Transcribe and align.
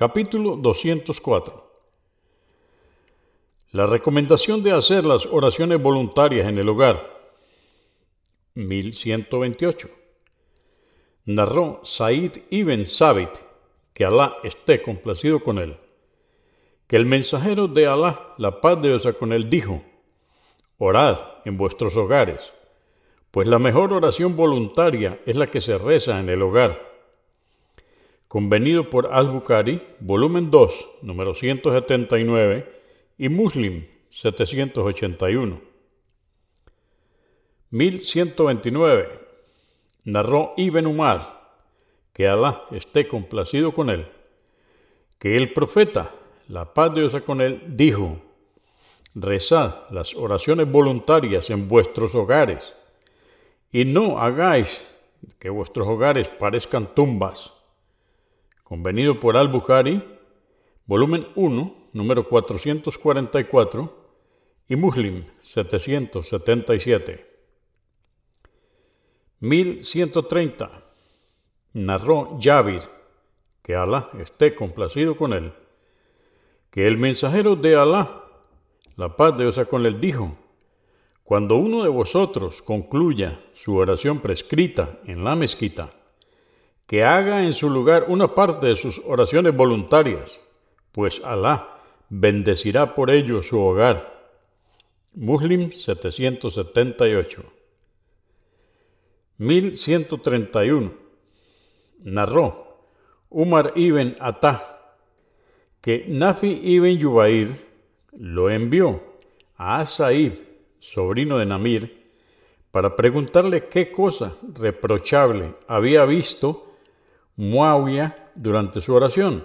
Capítulo 0.00 0.56
204. 0.56 1.62
La 3.72 3.84
recomendación 3.84 4.62
de 4.62 4.72
hacer 4.72 5.04
las 5.04 5.26
oraciones 5.26 5.78
voluntarias 5.78 6.48
en 6.48 6.56
el 6.56 6.70
hogar. 6.70 7.06
1128. 8.54 9.90
Narró 11.26 11.82
Said 11.84 12.32
ibn 12.48 12.86
Sabit, 12.86 13.28
que 13.92 14.06
Alá 14.06 14.36
esté 14.42 14.80
complacido 14.80 15.40
con 15.40 15.58
él, 15.58 15.76
que 16.86 16.96
el 16.96 17.04
mensajero 17.04 17.68
de 17.68 17.86
Alá, 17.86 18.32
la 18.38 18.62
paz 18.62 18.80
de 18.80 18.88
Dios 18.88 19.06
con 19.18 19.34
él, 19.34 19.50
dijo, 19.50 19.82
Orad 20.78 21.18
en 21.44 21.58
vuestros 21.58 21.94
hogares, 21.98 22.54
pues 23.30 23.46
la 23.46 23.58
mejor 23.58 23.92
oración 23.92 24.34
voluntaria 24.34 25.20
es 25.26 25.36
la 25.36 25.50
que 25.50 25.60
se 25.60 25.76
reza 25.76 26.18
en 26.18 26.30
el 26.30 26.40
hogar 26.40 26.89
convenido 28.30 28.88
por 28.90 29.12
Al-Bukhari, 29.12 29.82
volumen 29.98 30.52
2, 30.52 30.88
número 31.02 31.34
179, 31.34 32.64
y 33.18 33.28
Muslim, 33.28 33.84
781. 34.12 35.60
1129. 37.70 39.08
Narró 40.04 40.54
Ibn 40.56 40.86
Umar, 40.86 41.40
que 42.12 42.28
Alá 42.28 42.66
esté 42.70 43.08
complacido 43.08 43.74
con 43.74 43.90
él, 43.90 44.06
que 45.18 45.36
el 45.36 45.52
profeta, 45.52 46.14
la 46.46 46.72
paz 46.72 46.94
de 46.94 47.00
Dios 47.00 47.20
con 47.22 47.40
él, 47.40 47.60
dijo, 47.66 48.16
rezad 49.12 49.90
las 49.90 50.14
oraciones 50.14 50.70
voluntarias 50.70 51.50
en 51.50 51.66
vuestros 51.66 52.14
hogares, 52.14 52.76
y 53.72 53.84
no 53.86 54.20
hagáis 54.20 54.88
que 55.40 55.50
vuestros 55.50 55.88
hogares 55.88 56.28
parezcan 56.28 56.94
tumbas 56.94 57.54
convenido 58.70 59.18
por 59.18 59.36
Al-Bukhari, 59.36 60.00
volumen 60.86 61.26
1, 61.34 61.74
número 61.92 62.28
444, 62.28 63.96
y 64.68 64.76
Muslim 64.76 65.24
777. 65.42 67.26
1130. 69.40 70.70
Narró 71.72 72.38
Yavir, 72.38 72.82
que 73.60 73.74
Alá 73.74 74.08
esté 74.20 74.54
complacido 74.54 75.16
con 75.16 75.32
él, 75.32 75.52
que 76.70 76.86
el 76.86 76.96
mensajero 76.96 77.56
de 77.56 77.74
Alá, 77.74 78.22
la 78.94 79.16
paz 79.16 79.36
de 79.36 79.50
Dios 79.50 79.66
con 79.66 79.84
él, 79.84 80.00
dijo, 80.00 80.36
cuando 81.24 81.56
uno 81.56 81.82
de 81.82 81.88
vosotros 81.88 82.62
concluya 82.62 83.40
su 83.52 83.74
oración 83.74 84.20
prescrita 84.20 85.00
en 85.06 85.24
la 85.24 85.34
mezquita, 85.34 85.90
que 86.90 87.04
haga 87.04 87.44
en 87.44 87.52
su 87.52 87.70
lugar 87.70 88.06
una 88.08 88.34
parte 88.34 88.66
de 88.66 88.74
sus 88.74 89.00
oraciones 89.06 89.54
voluntarias, 89.54 90.40
pues 90.90 91.22
Alá 91.24 91.78
bendecirá 92.08 92.96
por 92.96 93.12
ello 93.12 93.44
su 93.44 93.60
hogar. 93.60 94.28
Muslim 95.14 95.70
778 95.70 97.44
1131 99.38 100.92
Narró 102.02 102.88
Umar 103.28 103.72
ibn 103.76 104.16
Atá 104.18 104.60
que 105.80 106.06
Nafi 106.08 106.58
ibn 106.60 106.98
Yubair 106.98 107.52
lo 108.18 108.50
envió 108.50 109.00
a 109.56 109.86
Said, 109.86 110.32
sobrino 110.80 111.38
de 111.38 111.46
Namir, 111.46 112.10
para 112.72 112.96
preguntarle 112.96 113.68
qué 113.68 113.92
cosa 113.92 114.34
reprochable 114.54 115.54
había 115.68 116.04
visto 116.04 116.66
Muawiyah 117.40 118.32
durante 118.34 118.82
su 118.82 118.92
oración. 118.92 119.42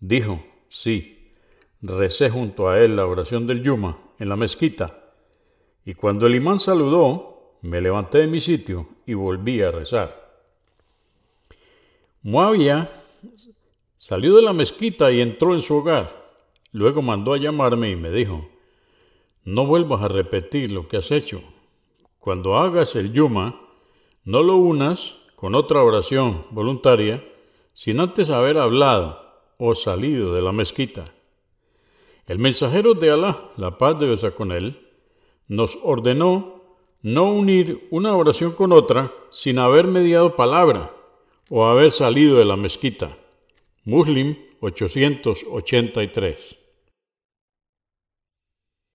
Dijo, 0.00 0.42
sí, 0.70 1.28
recé 1.82 2.30
junto 2.30 2.70
a 2.70 2.80
él 2.80 2.96
la 2.96 3.04
oración 3.04 3.46
del 3.46 3.62
Yuma 3.62 3.98
en 4.18 4.30
la 4.30 4.36
mezquita, 4.36 5.12
y 5.84 5.92
cuando 5.92 6.26
el 6.26 6.34
imán 6.34 6.58
saludó, 6.58 7.58
me 7.60 7.82
levanté 7.82 8.16
de 8.16 8.28
mi 8.28 8.40
sitio 8.40 8.88
y 9.04 9.12
volví 9.12 9.60
a 9.60 9.70
rezar. 9.70 10.40
Muawiyah 12.22 12.88
salió 13.98 14.34
de 14.34 14.42
la 14.42 14.54
mezquita 14.54 15.12
y 15.12 15.20
entró 15.20 15.54
en 15.54 15.60
su 15.60 15.74
hogar. 15.74 16.10
Luego 16.70 17.02
mandó 17.02 17.34
a 17.34 17.38
llamarme 17.38 17.90
y 17.90 17.96
me 17.96 18.10
dijo, 18.10 18.48
no 19.44 19.66
vuelvas 19.66 20.00
a 20.00 20.08
repetir 20.08 20.72
lo 20.72 20.88
que 20.88 20.96
has 20.96 21.10
hecho. 21.10 21.42
Cuando 22.18 22.56
hagas 22.56 22.96
el 22.96 23.12
Yuma, 23.12 23.60
no 24.24 24.42
lo 24.42 24.56
unas 24.56 25.21
con 25.42 25.54
otra 25.56 25.82
oración 25.82 26.38
voluntaria 26.52 27.24
sin 27.74 27.98
antes 27.98 28.30
haber 28.30 28.58
hablado 28.58 29.18
o 29.58 29.74
salido 29.74 30.32
de 30.34 30.40
la 30.40 30.52
mezquita. 30.52 31.12
El 32.28 32.38
mensajero 32.38 32.94
de 32.94 33.10
Alá, 33.10 33.50
la 33.56 33.76
paz 33.76 33.98
de 33.98 34.06
Dios 34.06 34.24
con 34.36 34.52
él, 34.52 34.78
nos 35.48 35.76
ordenó 35.82 36.62
no 37.02 37.32
unir 37.32 37.88
una 37.90 38.14
oración 38.14 38.52
con 38.52 38.70
otra 38.70 39.10
sin 39.32 39.58
haber 39.58 39.88
mediado 39.88 40.36
palabra 40.36 40.92
o 41.50 41.64
haber 41.64 41.90
salido 41.90 42.38
de 42.38 42.44
la 42.44 42.56
mezquita. 42.56 43.16
Muslim 43.84 44.36
883. 44.60 46.61